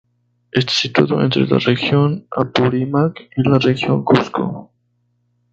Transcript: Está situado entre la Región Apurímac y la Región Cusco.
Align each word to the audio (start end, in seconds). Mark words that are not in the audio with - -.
Está 0.51 0.73
situado 0.73 1.21
entre 1.21 1.45
la 1.45 1.59
Región 1.59 2.25
Apurímac 2.35 3.29
y 3.37 3.47
la 3.47 3.59
Región 3.59 4.03
Cusco. 4.03 4.71